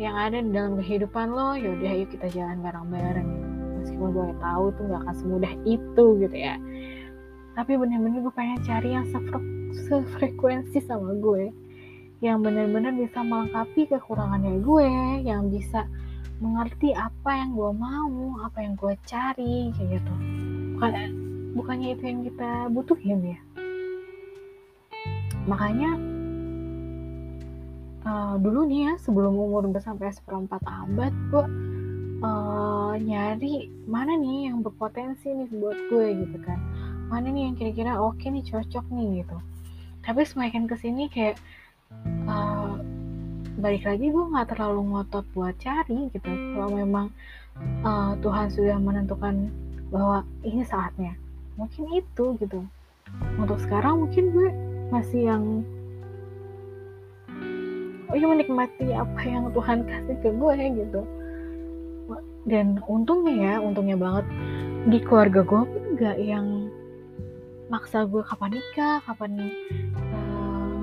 yang 0.00 0.16
ada 0.16 0.40
di 0.40 0.48
dalam 0.48 0.80
kehidupan 0.80 1.28
lo. 1.28 1.52
Yaudah 1.52 1.92
ayo 1.92 2.08
kita 2.08 2.32
jalan 2.32 2.64
bareng-bareng. 2.64 3.28
Meskipun 3.84 4.08
gue 4.08 4.24
tahu 4.40 4.64
tuh 4.72 4.88
gak 4.88 5.04
akan 5.04 5.14
semudah 5.20 5.52
itu 5.68 6.04
gitu 6.24 6.32
ya. 6.32 6.56
Tapi 7.60 7.76
bener-bener 7.76 8.24
gue 8.24 8.32
pengen 8.32 8.56
cari 8.64 8.96
yang 8.96 9.04
sefre 9.12 9.36
sefrekuensi 9.84 10.80
sama 10.80 11.12
gue. 11.20 11.52
Yang 12.24 12.38
bener-bener 12.40 12.96
bisa 12.96 13.20
melengkapi 13.20 13.84
kekurangannya 13.92 14.64
gue. 14.64 14.88
Yang 15.28 15.60
bisa 15.60 15.84
mengerti 16.40 16.96
apa 16.96 17.36
yang 17.36 17.52
gue 17.52 17.72
mau 17.76 18.40
apa 18.48 18.64
yang 18.64 18.80
gue 18.80 18.96
cari 19.04 19.76
kayak 19.76 20.00
gitu. 20.00 20.14
Bukan 20.80 20.92
bukannya 21.52 22.00
itu 22.00 22.02
yang 22.08 22.20
kita 22.24 22.72
butuhin 22.72 23.36
ya 23.36 23.40
makanya 25.46 25.90
uh, 28.06 28.34
dulu 28.38 28.66
nih 28.66 28.90
ya 28.90 28.92
sebelum 29.02 29.34
umur 29.34 29.66
gue 29.70 29.82
sampai 29.82 30.10
seperempat 30.14 30.62
abad 30.66 31.14
gue 31.30 31.44
uh, 32.22 32.92
nyari 32.98 33.70
mana 33.86 34.14
nih 34.16 34.50
yang 34.50 34.62
berpotensi 34.62 35.30
nih 35.30 35.50
buat 35.50 35.78
gue 35.90 36.06
gitu 36.26 36.38
kan. 36.42 36.58
Mana 37.06 37.30
nih 37.30 37.50
yang 37.50 37.54
kira-kira 37.54 37.98
oke 37.98 38.18
okay 38.18 38.34
nih 38.34 38.44
cocok 38.46 38.86
nih 38.90 39.22
gitu. 39.22 39.36
Tapi 40.06 40.22
semakin 40.22 40.64
ke 40.70 40.76
sini 40.78 41.10
kayak 41.10 41.36
uh, 42.26 42.78
balik 43.58 43.86
lagi 43.86 44.10
gue 44.10 44.24
nggak 44.30 44.54
terlalu 44.54 44.80
ngotot 44.94 45.26
buat 45.34 45.54
cari 45.58 46.10
gitu. 46.14 46.30
Kalau 46.30 46.70
memang 46.74 47.06
uh, 47.86 48.18
Tuhan 48.20 48.50
sudah 48.50 48.76
menentukan 48.78 49.50
bahwa 49.90 50.26
ini 50.42 50.66
saatnya 50.66 51.14
mungkin 51.54 51.88
itu 51.94 52.34
gitu. 52.42 52.60
Untuk 53.38 53.62
sekarang 53.62 54.02
mungkin 54.02 54.34
gue 54.34 54.48
masih 54.90 55.28
yang 55.28 55.44
oh 58.06 58.14
ya 58.14 58.26
menikmati 58.30 58.94
apa 58.94 59.20
yang 59.26 59.50
Tuhan 59.50 59.82
kasih 59.86 60.16
ke 60.22 60.30
gue 60.30 60.54
gitu. 60.84 61.02
Dan 62.46 62.78
untungnya 62.86 63.34
ya 63.34 63.54
untungnya 63.58 63.98
banget 63.98 64.26
di 64.86 65.02
keluarga 65.02 65.42
gue 65.42 65.62
pun 65.66 65.82
gak 65.98 66.18
yang 66.22 66.70
maksa 67.66 68.06
gue 68.06 68.22
kapan 68.22 68.54
nikah 68.54 69.02
kapan 69.02 69.50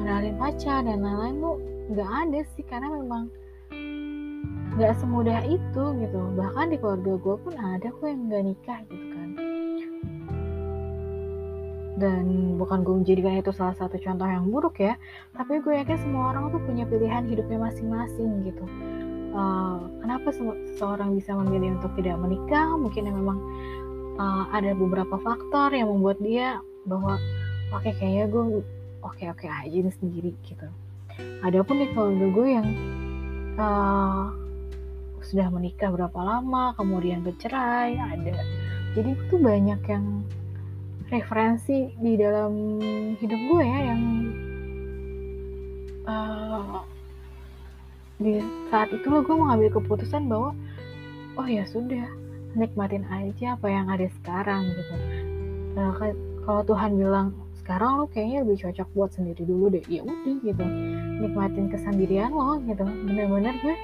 uh, 0.04 0.36
pacar 0.36 0.84
dan 0.84 1.00
lain-lain. 1.00 1.40
Tuh 1.40 1.58
nggak 1.84 2.12
ada 2.28 2.40
sih 2.56 2.64
karena 2.68 2.92
memang 2.92 3.32
nggak 4.76 4.92
semudah 5.00 5.40
itu 5.48 5.84
gitu. 6.04 6.20
Bahkan 6.36 6.76
di 6.76 6.78
keluarga 6.84 7.14
gue 7.16 7.36
pun 7.40 7.54
ada 7.56 7.88
kok 7.88 8.04
yang 8.04 8.28
nggak 8.28 8.44
nikah 8.52 8.80
gitu 8.92 9.13
dan 11.98 12.58
bukan 12.58 12.82
gue 12.82 12.96
menjadikan 13.06 13.38
itu 13.38 13.54
salah 13.54 13.78
satu 13.78 14.02
contoh 14.02 14.26
yang 14.26 14.50
buruk 14.50 14.82
ya 14.82 14.98
tapi 15.38 15.62
gue 15.62 15.78
yakin 15.78 15.98
semua 16.02 16.34
orang 16.34 16.50
tuh 16.50 16.62
punya 16.66 16.90
pilihan 16.90 17.26
hidupnya 17.30 17.70
masing-masing 17.70 18.50
gitu. 18.50 18.66
Uh, 19.34 19.90
kenapa 19.98 20.30
seseorang 20.30 21.18
bisa 21.18 21.34
memilih 21.34 21.82
untuk 21.82 21.90
tidak 21.98 22.22
menikah? 22.22 22.70
Mungkin 22.78 23.10
memang 23.10 23.40
uh, 24.22 24.46
ada 24.54 24.78
beberapa 24.78 25.18
faktor 25.22 25.74
yang 25.74 25.90
membuat 25.90 26.22
dia 26.22 26.62
bahwa 26.86 27.18
oke 27.74 27.82
okay, 27.82 27.94
kayaknya 27.98 28.26
gue 28.30 28.44
oke 29.02 29.24
oke 29.34 29.42
okay 29.42 29.50
aja 29.50 29.74
ini 29.74 29.92
sendiri 29.98 30.32
gitu. 30.46 30.70
Adapun 31.46 31.82
nih 31.82 31.90
keluarga 31.94 32.28
gue 32.30 32.48
yang 32.50 32.68
uh, 33.58 34.30
sudah 35.26 35.48
menikah 35.50 35.90
berapa 35.90 36.20
lama 36.22 36.78
kemudian 36.78 37.26
bercerai 37.26 37.98
ada. 37.98 38.38
Jadi 38.94 39.18
itu 39.18 39.36
banyak 39.42 39.82
yang 39.90 40.22
referensi 41.14 41.94
di 42.02 42.18
dalam 42.18 42.82
hidup 43.22 43.42
gue 43.54 43.64
ya 43.64 43.80
yang 43.94 44.02
uh, 46.10 46.82
di 48.18 48.42
saat 48.74 48.90
itu 48.90 49.06
lo 49.06 49.22
gue 49.22 49.36
mau 49.36 49.54
ngambil 49.54 49.78
keputusan 49.78 50.26
bahwa 50.26 50.58
oh 51.38 51.48
ya 51.48 51.66
sudah 51.70 52.06
nikmatin 52.54 53.06
aja 53.10 53.58
apa 53.58 53.68
yang 53.70 53.90
ada 53.90 54.08
sekarang 54.22 54.70
gitu. 54.70 54.96
Nah, 55.74 55.90
kalau 56.46 56.62
Tuhan 56.70 56.92
bilang 57.02 57.34
sekarang 57.58 58.04
lo 58.04 58.06
kayaknya 58.12 58.46
lebih 58.46 58.58
cocok 58.62 58.88
buat 58.94 59.12
sendiri 59.16 59.42
dulu 59.42 59.74
deh. 59.74 59.84
Ya 59.90 60.06
udah 60.06 60.36
gitu. 60.46 60.66
Nikmatin 61.26 61.74
kesendirian 61.74 62.30
lo 62.30 62.62
gitu. 62.62 62.86
Bener-bener 62.86 63.58
gue 63.66 63.76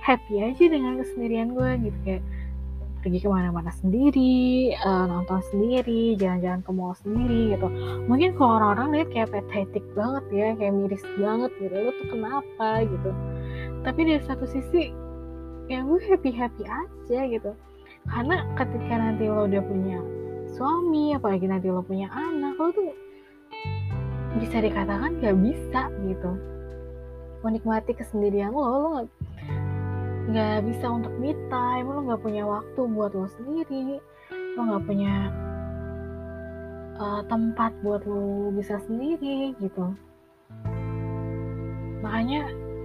happy 0.00 0.40
aja 0.40 0.64
dengan 0.64 0.96
kesendirian 0.96 1.52
gue 1.52 1.70
gitu. 1.84 1.98
Kayak 2.08 2.22
pergi 3.00 3.18
ke 3.24 3.28
mana-mana 3.28 3.72
sendiri, 3.72 4.76
uh, 4.84 5.04
nonton 5.08 5.40
sendiri, 5.52 6.14
jalan-jalan 6.20 6.60
ke 6.60 6.70
mall 6.70 6.94
sendiri 7.00 7.56
gitu. 7.56 7.68
Mungkin 8.06 8.36
kalau 8.36 8.60
orang-orang 8.60 8.88
lihat 9.00 9.08
kayak 9.12 9.30
pathetic 9.32 9.84
banget 9.96 10.24
ya, 10.30 10.48
kayak 10.56 10.72
miris 10.76 11.04
banget 11.16 11.52
gitu, 11.58 11.74
lo 11.74 11.90
tuh 11.96 12.08
kenapa 12.12 12.68
gitu. 12.84 13.10
Tapi 13.80 14.00
dari 14.04 14.22
satu 14.28 14.44
sisi, 14.44 14.92
ya 15.72 15.80
gue 15.80 16.00
happy-happy 16.12 16.64
aja 16.68 17.20
gitu. 17.28 17.52
Karena 18.08 18.44
ketika 18.56 18.94
nanti 18.96 19.24
lo 19.28 19.48
udah 19.48 19.62
punya 19.64 19.98
suami, 20.56 21.16
apalagi 21.16 21.46
nanti 21.48 21.68
lo 21.72 21.80
punya 21.80 22.12
anak, 22.12 22.56
lo 22.60 22.68
tuh 22.72 22.92
bisa 24.38 24.60
dikatakan 24.60 25.20
gak 25.20 25.36
bisa 25.40 25.88
gitu. 26.04 26.32
Menikmati 27.40 27.96
kesendirian 27.96 28.52
lo, 28.52 28.64
lo 28.68 28.90
nggak 30.30 30.62
bisa 30.62 30.86
untuk 30.86 31.10
me 31.18 31.34
time 31.50 31.90
lo 31.90 32.06
nggak 32.06 32.22
punya 32.22 32.46
waktu 32.46 32.80
buat 32.86 33.10
lo 33.18 33.26
sendiri 33.34 33.98
lo 34.54 34.60
nggak 34.62 34.84
punya 34.86 35.14
uh, 37.02 37.22
tempat 37.26 37.74
buat 37.82 38.06
lo 38.06 38.54
bisa 38.54 38.78
sendiri 38.86 39.58
gitu. 39.58 39.90
Makanya 42.00 42.42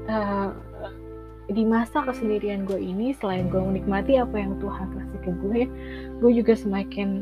uh, 0.10 0.50
di 1.46 1.62
masa 1.62 2.02
kesendirian 2.02 2.66
gue 2.66 2.82
ini 2.82 3.14
selain 3.22 3.54
gue 3.54 3.62
menikmati 3.62 4.18
apa 4.18 4.34
yang 4.34 4.58
Tuhan 4.58 4.90
kasih 4.98 5.20
ke 5.22 5.32
gue 5.46 5.62
gue 6.18 6.32
juga 6.34 6.58
semakin 6.58 7.22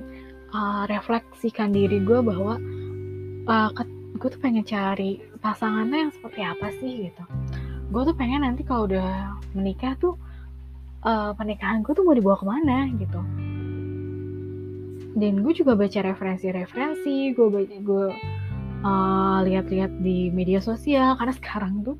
uh, 0.55 0.87
refleksikan 0.87 1.75
diri 1.75 1.99
gue 1.99 2.23
bahwa 2.23 2.55
uh, 3.51 3.69
gue 4.15 4.29
tuh 4.31 4.39
pengen 4.39 4.63
cari 4.63 5.19
pasangannya 5.43 6.07
yang 6.07 6.13
seperti 6.15 6.41
apa 6.47 6.67
sih 6.79 7.11
gitu. 7.11 7.23
Gue 7.91 8.07
tuh 8.07 8.15
pengen 8.15 8.47
nanti 8.47 8.63
kalau 8.63 8.87
udah 8.87 9.32
menikah 9.53 9.97
tuh 9.97 10.17
uh, 11.05 11.31
pernikahan 11.37 11.81
gue 11.81 11.93
tuh 11.93 12.03
mau 12.03 12.15
dibawa 12.17 12.37
ke 12.37 12.45
mana 12.45 12.77
gitu. 12.97 13.21
Dan 15.13 15.45
gue 15.45 15.53
juga 15.53 15.77
baca 15.77 15.99
referensi-referensi 16.01 17.37
gue 17.37 17.47
gue 17.85 18.07
uh, 18.83 19.39
lihat-lihat 19.45 20.01
di 20.01 20.33
media 20.33 20.59
sosial 20.59 21.15
karena 21.17 21.33
sekarang 21.37 21.85
tuh 21.85 21.97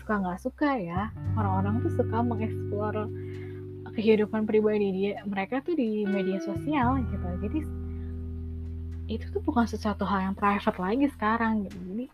suka 0.00 0.26
nggak 0.26 0.40
suka 0.42 0.70
ya 0.80 1.00
orang-orang 1.38 1.86
tuh 1.86 1.92
suka 1.94 2.18
mengeksplor 2.18 3.06
kehidupan 3.94 4.46
pribadi 4.46 4.90
dia 4.90 5.12
mereka 5.26 5.62
tuh 5.62 5.74
di 5.74 6.06
media 6.06 6.38
sosial 6.42 7.02
gitu. 7.10 7.28
Jadi 7.46 7.60
itu 9.10 9.26
tuh 9.34 9.42
bukan 9.42 9.66
sesuatu 9.66 10.06
hal 10.06 10.30
yang 10.30 10.36
private 10.38 10.78
lagi 10.78 11.06
sekarang 11.10 11.66
gitu. 11.66 11.78
Jadi 11.94 12.06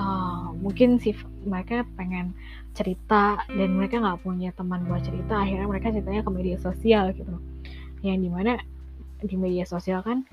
uh, 0.00 0.56
mungkin 0.56 0.96
sih 0.96 1.12
mereka 1.44 1.84
pengen 2.00 2.32
cerita 2.72 3.44
dan 3.52 3.76
mereka 3.76 4.00
nggak 4.00 4.24
punya 4.24 4.50
teman 4.56 4.88
buat 4.88 5.04
cerita 5.04 5.44
akhirnya 5.44 5.68
mereka 5.68 5.92
ceritanya 5.92 6.22
ke 6.24 6.30
media 6.32 6.56
sosial 6.56 7.12
gitu. 7.12 7.36
Yang 8.00 8.18
di 8.24 8.28
mana 8.32 8.52
di 9.20 9.36
media 9.36 9.68
sosial 9.68 10.00
kan 10.00 10.24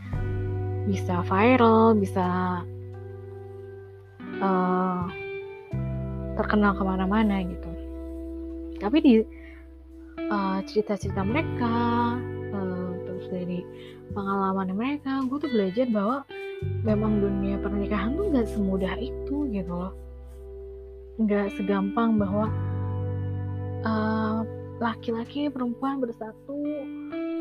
bisa 0.87 1.19
viral 1.27 1.99
bisa 1.99 2.63
uh, 4.39 5.03
terkenal 6.39 6.71
ke 6.77 6.83
mana-mana 6.87 7.43
gitu. 7.43 7.71
Tapi 8.77 8.97
di 9.03 9.13
uh, 10.31 10.59
cerita-cerita 10.63 11.25
mereka 11.25 11.75
uh, 12.55 12.91
terus 13.03 13.27
dari 13.27 13.59
pengalaman 14.15 14.71
mereka 14.71 15.25
gue 15.27 15.37
tuh 15.41 15.51
belajar 15.51 15.85
bahwa 15.91 16.23
memang 16.81 17.19
dunia 17.19 17.59
pernikahan 17.59 18.15
tuh 18.15 18.31
gak 18.33 18.47
semudah 18.49 18.95
itu 18.97 19.47
gitu 19.51 19.71
loh. 19.71 19.93
Nggak 21.17 21.53
segampang 21.57 22.21
bahwa 22.21 22.45
uh, 23.85 24.45
laki-laki 24.77 25.49
perempuan 25.49 25.97
bersatu 25.97 26.53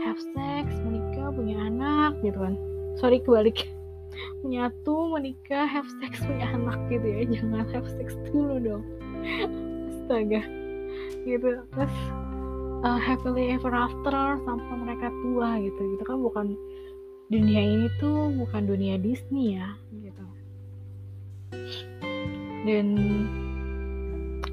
have 0.00 0.20
sex 0.32 0.66
menikah 0.87 1.28
punya 1.35 1.56
anak 1.68 2.16
gitu 2.25 2.38
kan. 2.40 2.54
Sorry 2.96 3.20
kebalik. 3.20 3.68
Menyatu 4.46 5.12
menikah 5.12 5.68
have 5.68 5.88
sex 6.00 6.25
punya 6.25 6.49
anak 6.56 6.78
gitu 6.88 7.04
ya. 7.04 7.20
Jangan 7.28 7.68
have 7.68 7.88
sex 8.00 8.16
dulu 8.32 8.56
dong. 8.62 8.85
Astaga. 9.92 10.42
Gitu. 11.28 11.61
Terus 11.61 11.94
uh, 12.87 12.96
happily 12.96 13.52
ever 13.52 13.75
after 13.75 14.40
sampai 14.49 14.75
mereka 14.80 15.12
tua 15.20 15.61
gitu. 15.61 15.80
Gitu 15.96 16.02
kan 16.08 16.18
bukan 16.25 16.46
dunia 17.26 17.62
ini 17.62 17.87
tuh 17.99 18.30
bukan 18.35 18.62
dunia 18.66 18.97
Disney 18.99 19.59
ya 19.59 19.75
gitu. 19.90 20.25
Dan 22.66 22.87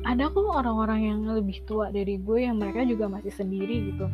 ada 0.03 0.27
kok 0.30 0.44
orang-orang 0.44 1.00
yang 1.08 1.20
lebih 1.25 1.63
tua 1.63 1.89
dari 1.89 2.20
gue 2.20 2.46
yang 2.46 2.60
mereka 2.60 2.84
juga 2.86 3.10
masih 3.10 3.34
sendiri 3.34 3.94
gitu. 3.94 4.06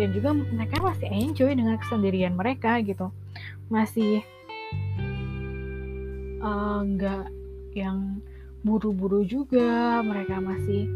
Dan 0.00 0.08
juga 0.16 0.32
mereka 0.32 0.80
masih 0.80 1.08
enjoy 1.10 1.52
dengan 1.52 1.76
kesendirian 1.76 2.32
mereka 2.38 2.80
gitu. 2.80 3.12
Masih 3.68 4.24
Eh, 6.42 6.80
nggak 6.98 7.24
uh, 7.30 7.34
yang 7.78 8.18
buru-buru 8.66 9.22
juga 9.22 10.02
mereka 10.02 10.42
masih 10.42 10.90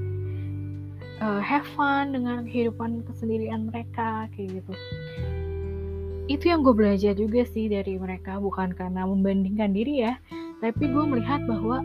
uh, 1.23 1.39
have 1.39 1.67
fun 1.79 2.11
dengan 2.11 2.43
kehidupan 2.51 3.07
kesendirian 3.07 3.71
mereka 3.71 4.27
kayak 4.35 4.59
gitu 4.59 4.75
itu 6.27 6.51
yang 6.51 6.67
gue 6.67 6.75
belajar 6.75 7.15
juga 7.15 7.47
sih 7.47 7.71
dari 7.71 7.99
mereka 7.99 8.43
bukan 8.43 8.75
karena 8.75 9.07
membandingkan 9.07 9.71
diri 9.71 10.03
ya 10.07 10.19
tapi 10.59 10.89
gue 10.89 11.05
melihat 11.05 11.45
bahwa 11.45 11.79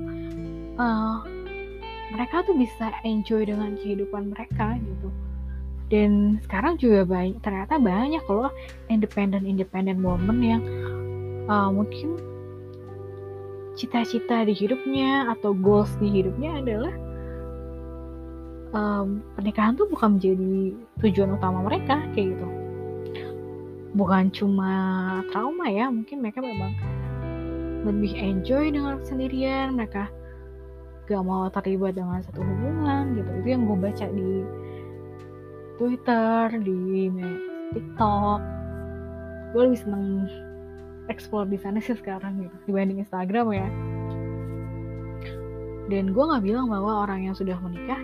uh, 0.80 1.18
mereka 2.12 2.44
tuh 2.44 2.56
bisa 2.56 2.92
enjoy 3.08 3.48
dengan 3.48 3.80
kehidupan 3.80 4.36
mereka 4.36 4.76
gitu. 4.80 5.10
Dan 5.92 6.40
sekarang 6.48 6.80
juga 6.80 7.04
banyak 7.04 7.44
ternyata 7.44 7.76
banyak 7.76 8.24
loh 8.32 8.52
independent 8.88 9.44
independent 9.44 10.00
woman 10.00 10.40
yang 10.40 10.64
uh, 11.52 11.68
mungkin 11.68 12.16
cita-cita 13.76 14.48
di 14.48 14.56
hidupnya 14.56 15.32
atau 15.36 15.52
goals 15.52 15.92
di 16.00 16.08
hidupnya 16.08 16.64
adalah 16.64 16.94
um, 18.72 19.20
pernikahan 19.36 19.76
tuh 19.76 19.88
bukan 19.92 20.16
menjadi 20.16 20.76
tujuan 21.04 21.36
utama 21.36 21.60
mereka 21.64 22.00
kayak 22.16 22.36
gitu 22.36 22.61
bukan 23.92 24.32
cuma 24.32 24.72
trauma 25.32 25.68
ya 25.68 25.92
mungkin 25.92 26.24
mereka 26.24 26.40
memang 26.40 26.72
lebih 27.84 28.14
enjoy 28.14 28.72
dengan 28.72 29.02
sendirian 29.04 29.76
mereka 29.76 30.08
gak 31.10 31.28
mau 31.28 31.52
terlibat 31.52 32.00
dengan 32.00 32.24
satu 32.24 32.40
hubungan 32.40 33.20
gitu. 33.20 33.30
Itu 33.44 33.48
yang 33.52 33.68
gue 33.68 33.78
baca 33.78 34.06
di 34.08 34.32
Twitter 35.76 36.44
di 36.62 36.80
TikTok. 37.76 38.40
Gue 39.52 39.62
lebih 39.68 39.80
seneng 39.82 40.06
explore 41.12 41.50
di 41.52 41.60
sana 41.60 41.84
sih 41.84 41.98
sekarang 41.98 42.40
gitu 42.48 42.56
dibanding 42.72 43.04
Instagram 43.04 43.52
ya. 43.52 43.68
Dan 45.92 46.16
gue 46.16 46.24
nggak 46.24 46.44
bilang 46.48 46.72
bahwa 46.72 47.04
orang 47.04 47.28
yang 47.28 47.36
sudah 47.36 47.60
menikah 47.60 48.00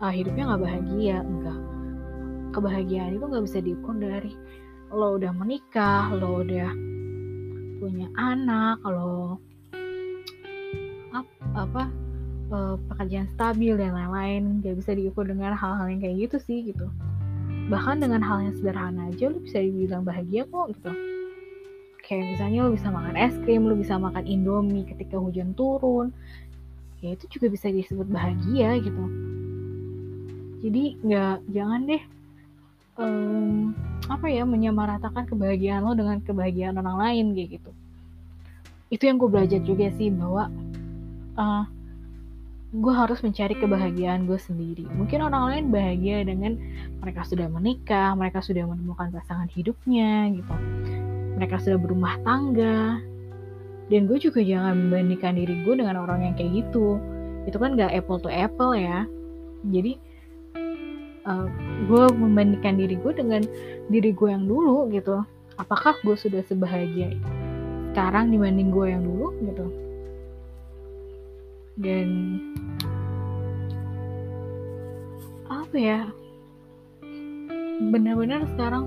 uh, 0.00 0.08
hidupnya 0.08 0.48
nggak 0.48 0.62
bahagia 0.64 1.16
enggak. 1.20 1.60
Kebahagiaan 2.56 3.18
itu 3.18 3.24
nggak 3.26 3.44
bisa 3.44 3.58
diukur 3.60 3.98
dari 4.00 4.32
lo 4.94 5.18
udah 5.18 5.32
menikah 5.34 6.14
lo 6.14 6.46
udah 6.46 6.70
punya 7.82 8.08
anak 8.14 8.78
lo 8.86 9.36
ap, 11.10 11.26
apa 11.58 11.90
uh, 12.54 12.78
pekerjaan 12.90 13.28
stabil 13.34 13.74
dan 13.74 13.94
lain-lain 13.94 14.62
gak 14.62 14.78
bisa 14.78 14.94
diukur 14.94 15.26
dengan 15.26 15.54
hal-hal 15.54 15.86
yang 15.90 16.00
kayak 16.00 16.16
gitu 16.30 16.36
sih 16.42 16.58
gitu. 16.70 16.86
Bahkan 17.68 18.04
dengan 18.04 18.20
hal 18.20 18.44
yang 18.44 18.54
sederhana 18.54 19.10
aja 19.10 19.32
lo 19.32 19.40
bisa 19.40 19.58
dibilang 19.60 20.06
bahagia 20.06 20.44
kok 20.46 20.70
gitu. 20.70 20.90
Kayak 22.04 22.36
misalnya 22.36 22.58
lo 22.68 22.70
bisa 22.76 22.88
makan 22.92 23.14
es 23.16 23.34
krim 23.42 23.62
lo 23.64 23.74
bisa 23.74 23.96
makan 23.96 24.24
indomie 24.28 24.84
ketika 24.86 25.16
hujan 25.16 25.56
turun 25.56 26.14
ya 27.04 27.12
itu 27.12 27.24
juga 27.36 27.52
bisa 27.52 27.68
disebut 27.68 28.08
bahagia 28.08 28.80
gitu. 28.80 29.04
Jadi 30.64 30.96
nggak 31.04 31.36
jangan 31.52 31.80
deh 31.84 32.02
um, 32.96 33.76
apa 34.04 34.26
ya 34.28 34.44
menyamaratakan 34.44 35.24
kebahagiaan 35.24 35.84
lo 35.84 35.96
dengan 35.96 36.20
kebahagiaan 36.20 36.76
orang 36.76 36.96
lain 37.00 37.26
kayak 37.32 37.50
gitu. 37.60 37.70
Itu 38.92 39.02
yang 39.08 39.16
gue 39.16 39.30
belajar 39.32 39.60
juga 39.64 39.88
sih 39.96 40.12
bahwa 40.12 40.52
uh, 41.40 41.64
gue 42.74 42.94
harus 42.94 43.22
mencari 43.22 43.54
kebahagiaan 43.54 44.26
gue 44.26 44.36
sendiri. 44.36 44.84
Mungkin 44.92 45.22
orang 45.22 45.44
lain 45.50 45.64
bahagia 45.70 46.26
dengan 46.26 46.58
mereka 46.98 47.22
sudah 47.22 47.46
menikah 47.46 48.12
mereka 48.18 48.42
sudah 48.42 48.66
menemukan 48.66 49.14
pasangan 49.14 49.48
hidupnya 49.54 50.34
gitu. 50.34 50.54
Mereka 51.38 51.62
sudah 51.62 51.78
berumah 51.78 52.18
tangga. 52.26 52.98
Dan 53.92 54.08
gue 54.08 54.16
juga 54.16 54.40
jangan 54.40 54.88
membandingkan 54.88 55.36
diri 55.36 55.60
gue 55.62 55.74
dengan 55.76 56.00
orang 56.02 56.24
yang 56.24 56.34
kayak 56.34 56.66
gitu. 56.66 56.98
Itu 57.44 57.60
kan 57.60 57.76
gak 57.76 57.92
apple 57.92 58.18
to 58.20 58.32
apple 58.32 58.72
ya. 58.72 59.04
Jadi 59.64 59.96
uh, 61.24 61.48
gue 61.88 62.04
membandingkan 62.14 62.76
diri 62.76 62.96
gue 63.00 63.12
dengan 63.12 63.42
diri 63.88 64.12
gue 64.12 64.28
yang 64.28 64.44
dulu 64.48 64.88
gitu. 64.92 65.24
Apakah 65.56 65.96
gue 66.02 66.16
sudah 66.18 66.42
sebahagia 66.46 67.14
sekarang 67.94 68.34
dibanding 68.34 68.74
gue 68.74 68.86
yang 68.90 69.02
dulu 69.06 69.30
gitu? 69.46 69.66
Dan 71.78 72.08
apa 75.50 75.76
ya? 75.78 76.00
Benar-benar 77.90 78.46
sekarang 78.54 78.86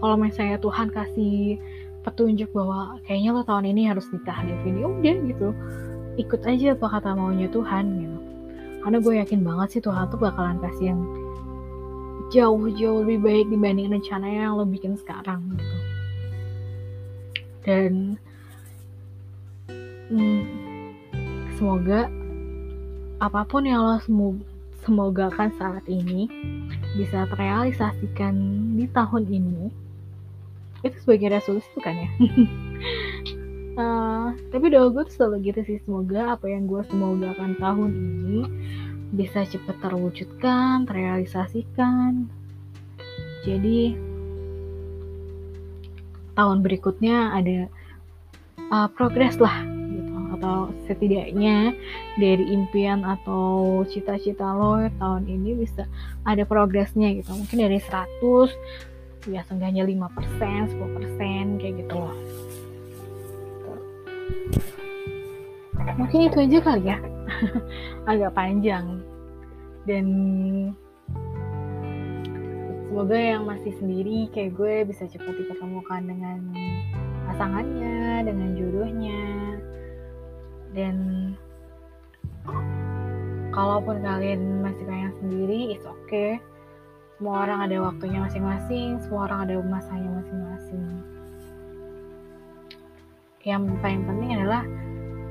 kalau 0.00 0.16
misalnya 0.20 0.60
Tuhan 0.60 0.88
kasih 0.92 1.56
petunjuk 2.02 2.50
bahwa 2.50 2.98
kayaknya 3.06 3.30
lo 3.30 3.46
tahun 3.46 3.70
ini 3.70 3.86
harus 3.86 4.10
nikah 4.10 4.36
deh 4.42 4.58
ini 4.66 4.82
udah 4.82 5.16
gitu. 5.28 5.48
Ikut 6.20 6.44
aja 6.44 6.76
apa 6.76 6.86
kata 6.88 7.16
maunya 7.16 7.48
Tuhan 7.48 7.84
gitu. 8.00 8.18
Karena 8.82 8.98
gue 8.98 9.14
yakin 9.22 9.40
banget 9.46 9.68
sih 9.78 9.82
Tuhan 9.84 10.10
tuh 10.10 10.18
bakalan 10.18 10.58
kasih 10.58 10.92
yang 10.92 11.00
jauh-jauh 12.32 13.04
lebih 13.04 13.18
baik 13.20 13.46
dibanding 13.52 13.92
rencana 13.92 14.24
yang 14.24 14.56
lo 14.56 14.64
bikin 14.64 14.96
sekarang 14.96 15.52
gitu. 15.52 15.76
Dan 17.62 17.92
hmm, 20.08 20.42
semoga 21.60 22.08
apa 23.20 23.44
pun 23.46 23.68
yang 23.68 23.84
lo 23.84 24.00
semoga 24.82 25.30
kan 25.30 25.52
saat 25.60 25.84
ini 25.86 26.26
bisa 26.96 27.28
terrealisasikan 27.28 28.34
di 28.74 28.88
tahun 28.90 29.24
ini. 29.28 29.70
Itu 30.82 30.96
sebagai 31.04 31.38
resolusi 31.38 31.68
bukan 31.78 31.94
ya? 31.94 32.10
Uh, 33.78 34.26
tapi 34.52 34.66
doa 34.72 34.90
gue 34.90 35.04
selalu 35.06 35.52
gitu 35.52 35.60
sih. 35.62 35.78
Semoga 35.86 36.34
apa 36.34 36.50
yang 36.50 36.66
gue 36.66 36.82
semoga 36.90 37.30
akan 37.38 37.52
tahun 37.62 37.90
ini 37.94 38.40
bisa 39.12 39.44
cepat 39.44 39.76
terwujudkan 39.84 40.88
terrealisasikan. 40.88 42.32
Jadi 43.44 43.92
tahun 46.32 46.58
berikutnya 46.64 47.36
ada 47.36 47.68
uh, 48.72 48.88
progres 48.88 49.36
lah 49.36 49.60
gitu. 49.68 50.16
Atau 50.40 50.72
setidaknya 50.88 51.76
dari 52.16 52.44
impian 52.56 53.04
atau 53.04 53.84
cita-cita 53.84 54.56
lo 54.56 54.88
tahun 54.96 55.28
ini 55.28 55.60
bisa 55.60 55.84
ada 56.24 56.48
progresnya 56.48 57.12
gitu. 57.12 57.36
Mungkin 57.36 57.68
dari 57.68 57.78
100 57.78 59.28
ya 59.28 59.44
seenggaknya 59.46 59.86
5% 59.86 60.72
10% 60.72 61.60
kayak 61.60 61.74
gitu 61.84 61.94
loh. 61.94 62.16
Mungkin 66.00 66.32
itu 66.32 66.36
aja 66.40 66.58
kali 66.64 66.88
ya 66.88 67.11
agak 68.10 68.34
panjang. 68.34 69.02
Dan 69.82 70.06
semoga 72.86 73.18
yang 73.18 73.48
masih 73.48 73.72
sendiri 73.82 74.30
kayak 74.30 74.54
gue 74.54 74.74
bisa 74.86 75.10
cepat 75.10 75.34
dipertemukan 75.34 76.02
dengan 76.06 76.38
pasangannya 77.26 78.26
dengan 78.26 78.48
jodohnya. 78.54 79.22
Dan 80.72 80.96
kalaupun 83.52 84.00
kalian 84.00 84.64
masih 84.64 84.84
pengen 84.86 85.12
sendiri 85.18 85.74
it's 85.74 85.86
okay. 85.86 86.38
Semua 87.18 87.46
orang 87.46 87.70
ada 87.70 87.76
waktunya 87.86 88.18
masing-masing 88.18 88.98
semua 89.06 89.30
orang 89.30 89.46
ada 89.46 89.54
masanya 89.62 90.10
masing-masing. 90.22 90.84
Yang 93.42 93.62
paling 93.82 94.02
penting 94.06 94.30
adalah 94.38 94.62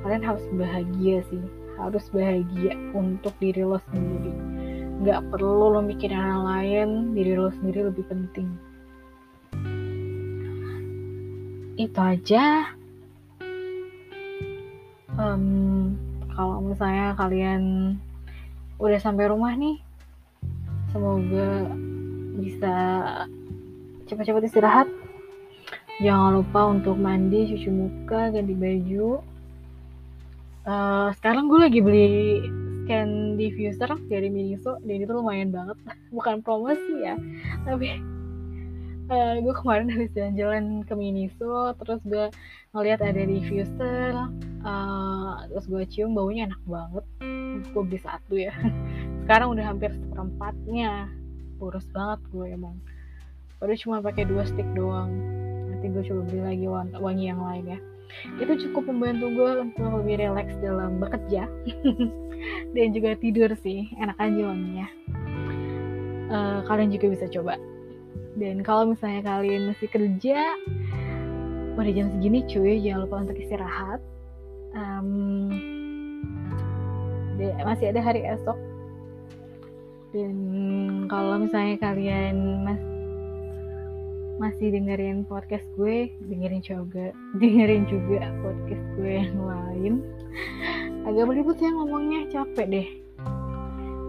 kalian 0.04 0.24
harus 0.24 0.44
bahagia 0.56 1.24
sih 1.30 1.61
harus 1.90 2.06
bahagia 2.14 2.78
untuk 2.94 3.34
diri 3.42 3.66
lo 3.66 3.82
sendiri. 3.90 4.34
Nggak 5.02 5.34
perlu 5.34 5.74
lo 5.74 5.82
mikirin 5.82 6.20
orang 6.20 6.44
lain 6.46 6.90
diri 7.18 7.34
lo 7.34 7.50
sendiri 7.50 7.90
lebih 7.90 8.06
penting. 8.06 8.50
Itu 11.80 11.98
aja. 11.98 12.76
Um, 15.18 15.98
kalau 16.34 16.62
misalnya 16.62 17.18
kalian 17.18 17.62
udah 18.82 19.00
sampai 19.02 19.30
rumah 19.30 19.54
nih 19.54 19.78
semoga 20.90 21.70
bisa 22.42 22.76
cepat-cepat 24.06 24.44
istirahat. 24.48 24.88
Jangan 26.02 26.42
lupa 26.42 26.66
untuk 26.66 26.98
mandi 26.98 27.46
cuci 27.46 27.70
muka 27.70 28.34
ganti 28.34 28.58
baju 28.58 29.22
uh, 30.66 31.10
sekarang 31.22 31.50
gue 31.50 31.60
lagi 31.60 31.80
beli 31.80 32.12
scan 32.92 33.40
diffuser 33.40 33.88
dari 34.12 34.28
Miniso. 34.28 34.76
Dan 34.84 35.08
itu 35.08 35.14
lumayan 35.16 35.56
banget. 35.56 35.80
Bukan 36.16 36.44
promosi 36.44 37.08
ya 37.08 37.16
tapi 37.64 37.94
uh, 39.08 39.38
gue 39.40 39.54
kemarin 39.64 39.88
habis 39.88 40.12
jalan-jalan 40.12 40.84
ke 40.84 40.94
Miniso 40.98 41.72
terus 41.80 42.02
gue 42.04 42.28
ngeliat 42.76 43.00
ada 43.00 43.22
diffuser 43.24 44.12
uh, 44.66 45.46
terus 45.48 45.66
gue 45.72 45.84
cium 45.88 46.12
baunya 46.12 46.52
enak 46.52 46.62
banget. 46.68 47.06
Gue 47.72 47.84
beli 47.88 48.00
satu 48.04 48.36
ya. 48.36 48.52
Sekarang 49.24 49.56
udah 49.56 49.72
hampir 49.72 49.96
seperempatnya. 49.96 51.08
Boros 51.62 51.88
banget 51.94 52.20
gue 52.34 52.46
emang. 52.52 52.76
Baru 53.62 53.78
cuma 53.78 54.02
pakai 54.02 54.26
dua 54.26 54.44
stick 54.50 54.66
doang. 54.74 55.14
Nanti 55.70 55.88
gue 55.94 56.04
coba 56.12 56.22
beli 56.28 56.42
lagi 56.42 56.66
wangi 56.98 57.26
yang 57.30 57.40
lain 57.40 57.78
ya 57.78 57.80
itu 58.38 58.54
cukup 58.68 58.90
membantu 58.92 59.28
gue 59.32 59.52
untuk 59.70 59.90
lebih 60.04 60.22
rileks 60.22 60.56
dalam 60.62 61.02
bekerja 61.02 61.50
dan 62.76 62.88
juga 62.96 63.18
tidur 63.20 63.52
sih 63.62 63.90
enak 64.02 64.18
aja 64.18 64.42
wanginya 64.48 64.88
uh, 66.32 66.60
kalian 66.66 66.90
juga 66.96 67.12
bisa 67.12 67.26
coba. 67.30 67.60
Dan 68.40 68.64
kalau 68.64 68.96
misalnya 68.96 69.22
kalian 69.28 69.76
masih 69.76 69.92
kerja 69.92 70.40
pada 71.76 71.92
jam 71.92 72.08
segini 72.16 72.48
cuy 72.48 72.80
jangan 72.80 73.00
lupa 73.06 73.16
untuk 73.28 73.38
istirahat. 73.38 74.00
Um, 74.72 75.52
masih 77.68 77.92
ada 77.92 78.00
hari 78.00 78.24
esok. 78.24 78.56
Dan 80.12 80.36
kalau 81.08 81.40
misalnya 81.40 81.80
kalian 81.80 82.64
mas 82.68 82.82
masih 84.42 84.74
dengerin 84.74 85.22
podcast 85.30 85.70
gue 85.78 86.10
dengerin 86.26 86.66
juga 86.66 87.14
dengerin 87.42 87.86
juga 87.86 88.26
podcast 88.42 88.86
gue 88.98 89.12
yang 89.22 89.38
lain. 89.38 89.94
Agak 91.06 91.30
beribut 91.30 91.62
ya 91.62 91.70
ngomongnya 91.70 92.26
capek 92.34 92.66
deh. 92.66 92.88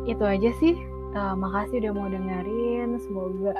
Itu 0.09 0.25
aja 0.25 0.49
sih. 0.57 0.73
Uh, 1.13 1.37
makasih 1.37 1.85
udah 1.85 1.93
mau 1.93 2.09
dengerin. 2.09 2.97
Semoga 3.05 3.53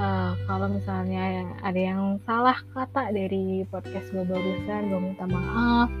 uh, 0.00 0.32
kalau 0.48 0.72
misalnya 0.72 1.52
ada 1.60 1.76
yang 1.76 2.16
salah 2.24 2.56
kata 2.72 3.12
dari 3.12 3.68
podcast 3.68 4.08
gue 4.08 4.24
barusan 4.24 4.88
gue 4.88 5.00
minta 5.12 5.28
maaf. 5.28 5.92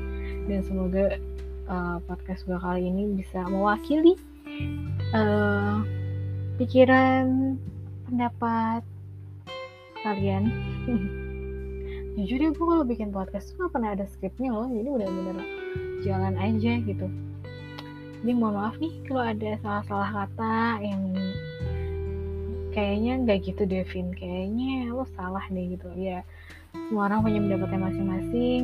Dan 0.48 0.64
semoga 0.64 1.20
uh, 1.68 2.00
podcast 2.08 2.48
gue 2.48 2.56
kali 2.56 2.88
ini 2.88 3.12
bisa 3.12 3.44
mewakili 3.44 4.16
uh, 5.12 5.84
pikiran 6.56 7.56
pendapat 8.08 8.80
kalian. 10.02 10.50
Jujur 12.18 12.38
ya 12.42 12.50
gue 12.50 12.66
kalau 12.66 12.82
bikin 12.82 13.14
podcast 13.14 13.54
tuh 13.54 13.66
gak 13.66 13.78
pernah 13.78 13.94
ada 13.94 14.06
skripnya 14.10 14.50
loh. 14.50 14.66
Jadi 14.66 14.88
udah 14.90 15.08
bener 15.08 15.36
jalan 16.02 16.34
aja 16.34 16.72
gitu. 16.82 17.06
Jadi 18.18 18.32
mohon 18.34 18.58
maaf 18.58 18.74
nih 18.82 18.90
kalau 19.06 19.22
ada 19.22 19.50
salah-salah 19.62 20.10
kata 20.10 20.82
yang 20.82 21.02
kayaknya 22.74 23.12
nggak 23.22 23.38
gitu 23.46 23.62
Devin. 23.70 24.10
Kayaknya 24.18 24.90
lo 24.90 25.06
salah 25.14 25.46
deh 25.46 25.78
gitu. 25.78 25.86
Ya 25.94 26.26
semua 26.74 27.06
orang 27.06 27.22
punya 27.22 27.38
pendapatnya 27.38 27.80
masing-masing. 27.86 28.62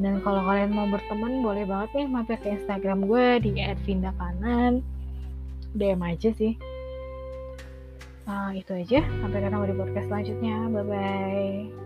Dan 0.00 0.24
kalau 0.24 0.40
kalian 0.46 0.72
mau 0.72 0.88
berteman 0.88 1.44
boleh 1.44 1.68
banget 1.68 1.90
nih 1.98 2.06
mampir 2.08 2.38
ke 2.40 2.48
Instagram 2.56 3.04
gue 3.04 3.26
di 3.42 3.50
@vindakanan 3.84 4.80
DM 5.74 6.00
aja 6.02 6.30
sih 6.34 6.54
uh, 8.30 8.50
itu 8.54 8.72
aja. 8.72 9.02
Sampai 9.20 9.42
ketemu 9.42 9.64
di 9.66 9.74
podcast 9.74 10.06
selanjutnya. 10.06 10.56
Bye 10.70 10.86
bye 10.86 11.79